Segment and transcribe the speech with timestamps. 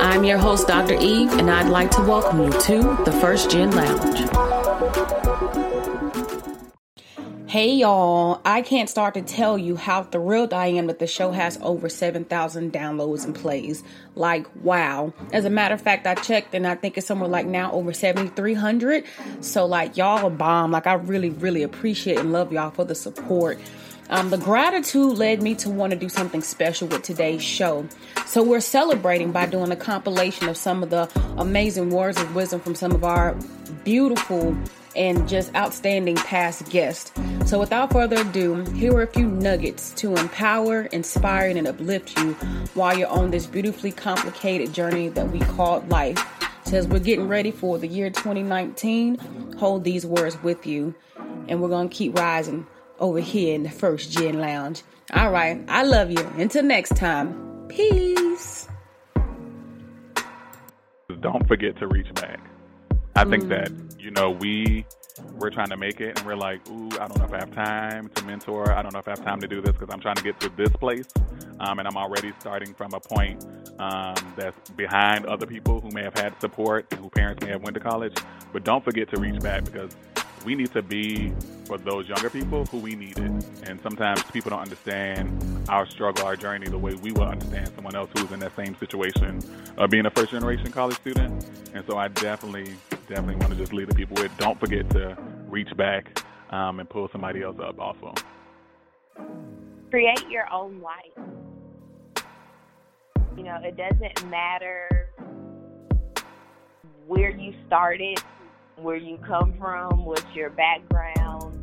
[0.00, 0.94] I'm your host, Dr.
[0.94, 4.20] Eve, and I'd like to welcome you to the First Gen Lounge.
[7.48, 11.32] Hey y'all, I can't start to tell you how thrilled I am that the show
[11.32, 13.82] has over 7,000 downloads and plays.
[14.14, 15.14] Like, wow.
[15.32, 17.92] As a matter of fact, I checked and I think it's somewhere like now over
[17.92, 19.04] 7,300.
[19.40, 20.70] So, like, y'all are bomb.
[20.70, 23.58] Like, I really, really appreciate and love y'all for the support.
[24.10, 27.86] Um, the gratitude led me to want to do something special with today's show.
[28.26, 32.60] So we're celebrating by doing a compilation of some of the amazing words of wisdom
[32.60, 33.36] from some of our
[33.84, 34.56] beautiful
[34.96, 37.12] and just outstanding past guests.
[37.44, 42.32] So without further ado, here are a few nuggets to empower, inspire, and uplift you
[42.74, 46.18] while you're on this beautifully complicated journey that we call life.
[46.64, 49.18] So as we're getting ready for the year 2019,
[49.58, 50.94] hold these words with you,
[51.46, 52.66] and we're gonna keep rising
[52.98, 54.82] over here in the First Gen Lounge.
[55.14, 56.26] All right, I love you.
[56.36, 58.68] Until next time, peace.
[61.20, 62.40] Don't forget to reach back.
[63.16, 63.48] I think mm.
[63.48, 64.84] that you know we
[65.38, 67.54] we're trying to make it, and we're like, ooh, I don't know if I have
[67.54, 68.72] time to mentor.
[68.72, 70.38] I don't know if I have time to do this because I'm trying to get
[70.40, 71.06] to this place,
[71.60, 73.44] um, and I'm already starting from a point
[73.78, 77.62] um, that's behind other people who may have had support, and who parents may have
[77.62, 78.16] went to college.
[78.52, 79.96] But don't forget to reach back because
[80.44, 81.32] we need to be
[81.66, 83.44] for those younger people who we need it.
[83.64, 87.94] And sometimes people don't understand our struggle, our journey, the way we will understand someone
[87.94, 89.42] else who's in that same situation
[89.76, 91.46] of being a first generation college student.
[91.74, 92.74] And so I definitely,
[93.08, 95.16] definitely want to just lead the people with don't forget to
[95.48, 98.14] reach back um, and pull somebody else up also.
[99.90, 101.26] Create your own life.
[103.36, 105.10] You know, it doesn't matter
[107.06, 108.18] where you started
[108.80, 111.54] where you come from, what's your background,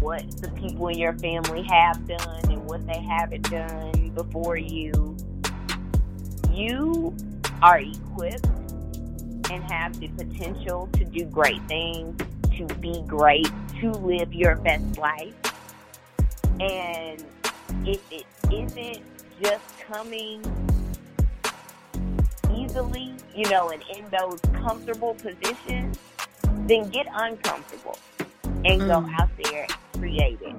[0.00, 5.16] what the people in your family have done and what they haven't done before you.
[6.52, 7.16] You
[7.62, 8.46] are equipped
[9.50, 12.20] and have the potential to do great things,
[12.56, 13.50] to be great,
[13.80, 15.34] to live your best life.
[16.60, 17.24] And
[17.84, 19.02] if it isn't
[19.42, 20.42] just coming
[22.54, 25.98] easily, you know, and in those comfortable positions,
[26.66, 27.98] then get uncomfortable
[28.64, 28.86] and mm.
[28.86, 30.54] go out there and create it.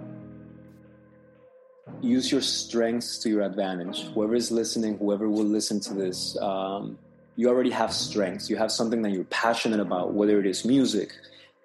[2.01, 4.03] Use your strengths to your advantage.
[4.13, 6.99] Whoever is listening, whoever will listen to this, um,
[7.35, 8.49] you already have strengths.
[8.49, 11.13] You have something that you're passionate about, whether it is music,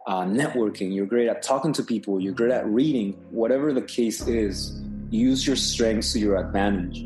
[0.06, 4.26] uh, networking, you're great at talking to people, you're great at reading, whatever the case
[4.26, 4.80] is,
[5.10, 7.04] use your strengths to your advantage.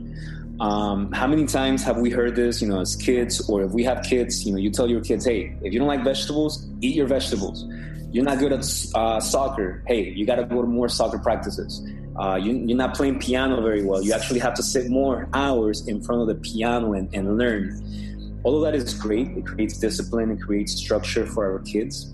[0.61, 3.85] Um, how many times have we heard this, you know, as kids, or if we
[3.85, 6.97] have kids, you know, you tell your kids, hey, if you don't like vegetables, eat
[6.97, 7.65] your vegetables.
[8.11, 9.83] You're not good at uh, soccer.
[9.87, 11.83] Hey, you got to go to more soccer practices.
[12.19, 14.03] Uh, you, are not playing piano very well.
[14.03, 18.41] You actually have to sit more hours in front of the piano and, and learn.
[18.43, 19.29] All of that is great.
[19.37, 20.31] It creates discipline.
[20.31, 22.07] It creates structure for our kids.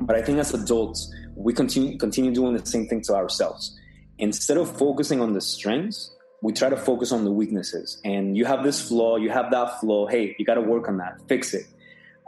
[0.00, 3.78] But I think as adults, we continue continue doing the same thing to ourselves.
[4.18, 6.10] Instead of focusing on the strengths,
[6.46, 8.00] we try to focus on the weaknesses.
[8.04, 10.06] And you have this flaw, you have that flaw.
[10.06, 11.66] Hey, you got to work on that, fix it.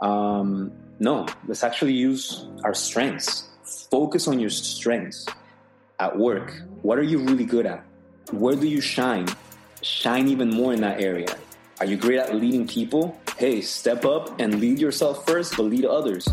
[0.01, 3.47] Um, no, let's actually use our strengths.
[3.89, 5.25] Focus on your strengths
[6.01, 6.53] at work.
[6.81, 7.81] What are you really good at?
[8.31, 9.27] Where do you shine?
[9.81, 11.37] Shine even more in that area.
[11.79, 13.17] Are you great at leading people?
[13.37, 16.27] Hey, step up and lead yourself first, but lead others.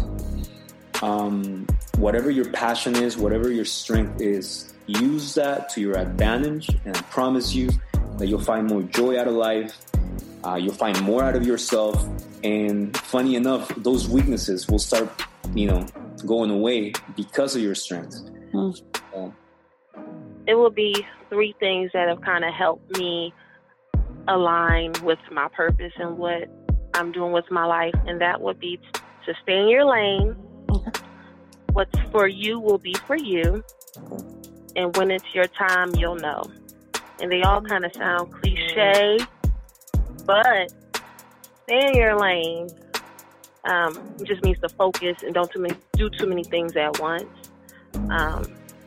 [1.02, 1.68] Um,
[1.98, 7.00] whatever your passion is, whatever your strength is, use that to your advantage, and I
[7.02, 7.70] promise you
[8.18, 9.76] that you'll find more joy out of life.
[10.44, 12.06] Uh, you'll find more out of yourself,
[12.44, 15.10] and funny enough, those weaknesses will start,
[15.54, 15.86] you know,
[16.24, 18.22] going away because of your strengths.
[18.54, 19.34] Mm.
[20.46, 23.34] it will be three things that have kind of helped me
[24.28, 26.48] align with my purpose and what
[26.94, 28.78] I'm doing with my life, and that would be
[29.26, 30.36] to stay in your lane.
[31.72, 33.62] What's for you will be for you
[34.76, 36.44] and when it's your time, you'll know.
[37.20, 39.18] And they all kind of sound cliche,
[40.26, 40.72] but
[41.64, 42.68] stay in your lane.
[43.64, 47.00] Um, it just means to focus and don't too many, do too many things at
[47.00, 47.26] once.
[48.10, 48.44] Um,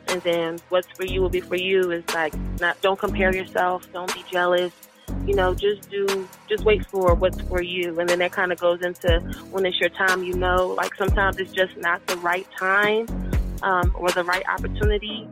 [0.08, 3.92] and then what's for you will be for you is like not don't compare yourself,
[3.92, 4.72] don't be jealous.
[5.26, 8.60] You know, just do just wait for what's for you, and then that kind of
[8.60, 9.20] goes into
[9.50, 10.22] when it's your time.
[10.22, 13.06] You know, like sometimes it's just not the right time
[13.62, 15.28] um, or the right opportunity.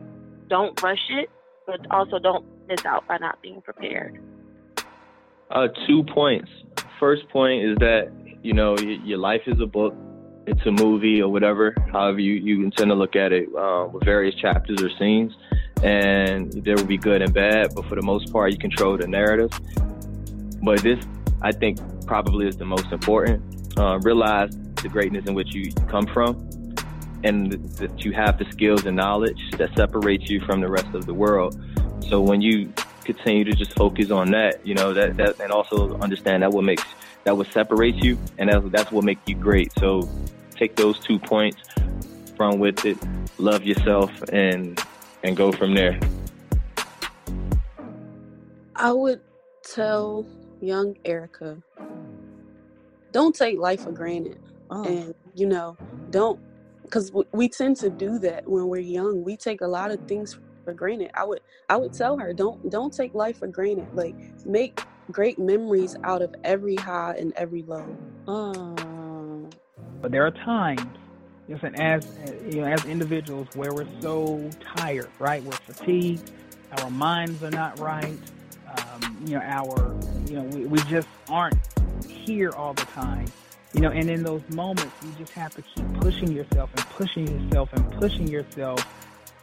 [0.49, 1.29] Don't rush it,
[1.65, 4.19] but also don't miss out by not being prepared.
[5.51, 6.49] Uh, two points.
[6.99, 8.11] First point is that
[8.43, 9.93] you know your life is a book
[10.49, 14.03] it's a movie or whatever, however you, you intend to look at it, uh, with
[14.03, 15.31] various chapters or scenes.
[15.83, 19.07] And there will be good and bad, but for the most part, you control the
[19.07, 19.51] narrative.
[20.63, 20.99] But this,
[21.41, 23.77] I think, probably is the most important.
[23.77, 24.49] Uh, realize
[24.81, 26.49] the greatness in which you come from
[27.23, 31.05] and that you have the skills and knowledge that separates you from the rest of
[31.05, 31.59] the world.
[32.07, 32.71] So when you
[33.03, 36.63] continue to just focus on that, you know, that, that and also understand that what
[36.63, 36.83] makes
[37.23, 39.71] that what separates you and that's, that's what makes you great.
[39.79, 40.07] So
[40.51, 41.61] take those two points,
[42.37, 42.97] run with it,
[43.37, 44.81] love yourself, and
[45.23, 45.99] and go from there.
[48.75, 49.21] I would
[49.63, 50.25] tell
[50.61, 51.61] young Erica,
[53.11, 54.39] don't take life for granted,
[54.69, 54.83] oh.
[54.85, 55.77] and you know,
[56.11, 56.39] don't
[56.89, 59.23] because we tend to do that when we're young.
[59.23, 61.11] We take a lot of things for granted.
[61.13, 63.87] I would I would tell her don't don't take life for granted.
[63.93, 64.15] Like
[64.45, 64.81] make
[65.11, 67.85] great memories out of every high and every low.
[68.27, 69.49] Oh.
[70.01, 70.97] But there are times,
[71.47, 72.07] listen, as
[72.45, 75.43] you know, as individuals, where we're so tired, right?
[75.43, 76.31] We're fatigued,
[76.79, 78.17] our minds are not right.
[78.67, 79.95] Um, you know, our,
[80.27, 81.57] you know, we, we just aren't
[82.07, 83.25] here all the time.
[83.73, 87.27] You know, and in those moments, you just have to keep pushing yourself and pushing
[87.27, 88.83] yourself and pushing yourself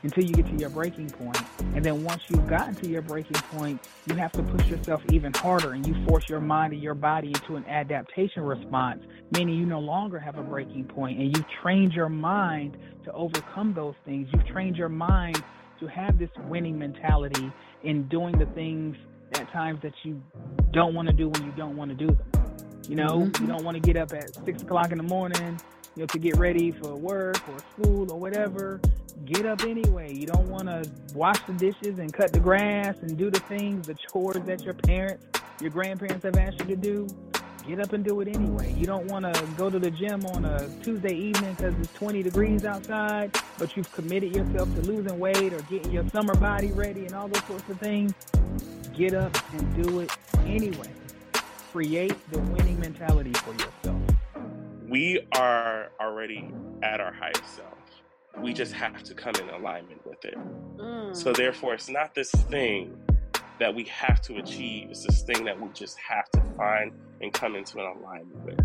[0.02, 1.40] until you get to your breaking point.
[1.74, 5.32] And then once you've gotten to your breaking point, you have to push yourself even
[5.32, 9.02] harder and you force your mind and your body into an adaptation response,
[9.32, 13.74] meaning you no longer have a breaking point and you've trained your mind to overcome
[13.74, 14.28] those things.
[14.32, 15.42] You've trained your mind
[15.80, 17.52] to have this winning mentality
[17.82, 18.96] in doing the things
[19.34, 20.22] at times that you
[20.72, 22.35] don't want to do when you don't want to do them.
[22.88, 23.44] You know, mm-hmm.
[23.44, 25.60] you don't want to get up at six o'clock in the morning,
[25.94, 28.80] you know, to get ready for work or school or whatever
[29.24, 30.12] get up anyway.
[30.12, 33.86] You don't want to wash the dishes and cut the grass and do the things,
[33.86, 35.24] the chores that your parents,
[35.60, 37.08] your grandparents have asked you to do.
[37.66, 38.72] Get up and do it anyway.
[38.74, 42.22] You don't want to go to the gym on a Tuesday evening because it's 20
[42.22, 47.06] degrees outside, but you've committed yourself to losing weight or getting your summer body ready
[47.06, 48.14] and all those sorts of things.
[48.96, 50.90] Get up and do it anyway.
[51.76, 54.00] Create the winning mentality for yourself.
[54.88, 56.50] We are already
[56.82, 57.76] at our highest self
[58.40, 60.36] we just have to come in alignment with it.
[60.78, 61.14] Mm.
[61.14, 62.96] So therefore, it's not this thing
[63.58, 64.88] that we have to achieve.
[64.90, 68.60] It's this thing that we just have to find and come into an alignment with.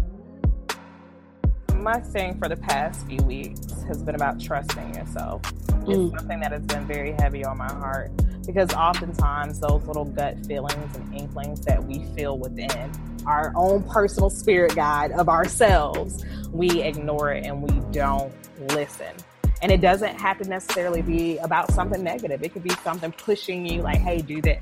[1.77, 5.41] My thing for the past few weeks has been about trusting yourself.
[5.41, 5.89] Mm.
[5.89, 8.11] It's something that has been very heavy on my heart
[8.51, 12.91] because oftentimes those little gut feelings and inklings that we feel within
[13.25, 18.33] our own personal spirit guide of ourselves, we ignore it and we don't
[18.73, 19.15] listen.
[19.61, 22.43] And it doesn't have to necessarily be about something negative.
[22.43, 24.59] It could be something pushing you, like, hey, do this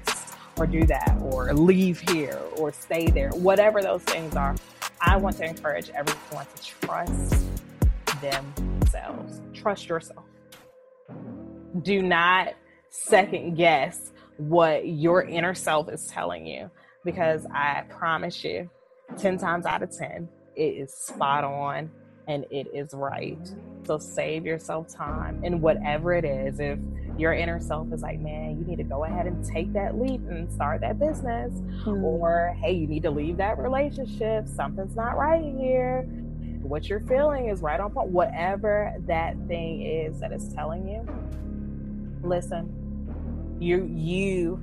[0.57, 4.55] or do that or leave here or stay there, whatever those things are.
[5.01, 7.45] I want to encourage everyone to trust
[8.21, 9.41] themselves.
[9.53, 10.25] Trust yourself.
[11.81, 12.55] Do not
[12.89, 16.69] second guess what your inner self is telling you
[17.03, 18.69] because I promise you,
[19.17, 21.89] 10 times out of 10, it is spot on
[22.27, 23.39] and it is right.
[23.85, 26.59] So save yourself time and whatever it is.
[26.59, 26.77] If
[27.17, 30.21] your inner self is like, man, you need to go ahead and take that leap
[30.29, 31.51] and start that business,
[31.83, 32.03] mm.
[32.03, 36.03] or hey, you need to leave that relationship, something's not right here.
[36.61, 38.09] What you're feeling is right on point.
[38.09, 41.07] Whatever that thing is that is telling you,
[42.23, 43.57] listen.
[43.59, 44.61] You you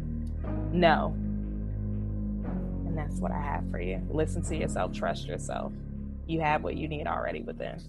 [0.73, 1.15] know.
[2.87, 4.01] And that's what I have for you.
[4.11, 5.73] Listen to yourself, trust yourself
[6.27, 7.81] you have what you need already within.